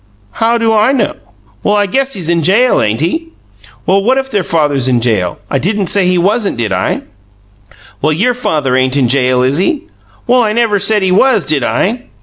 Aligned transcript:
"How 0.31 0.57
do 0.57 0.73
I 0.73 0.93
know?" 0.93 1.13
"Well, 1.61 1.75
I 1.75 1.85
guess 1.85 2.15
he's 2.15 2.27
in 2.27 2.41
jail, 2.41 2.81
ain't 2.81 3.01
he?" 3.01 3.27
"Well, 3.85 4.01
what 4.01 4.17
if 4.17 4.31
their 4.31 4.41
father 4.41 4.73
is 4.73 4.87
in 4.87 4.99
jail? 4.99 5.37
I 5.47 5.59
didn't 5.59 5.91
say 5.91 6.07
he 6.07 6.17
wasn't, 6.17 6.57
did 6.57 6.71
I?" 6.71 7.03
"Well, 8.01 8.11
YOUR 8.11 8.33
father 8.33 8.75
ain't 8.75 8.97
in 8.97 9.09
jail, 9.09 9.43
is 9.43 9.57
he?" 9.57 9.85
"Well, 10.25 10.41
I 10.41 10.53
never 10.53 10.79
said 10.79 11.03
he 11.03 11.11
was, 11.11 11.45
did 11.45 11.63
I?" 11.63 12.05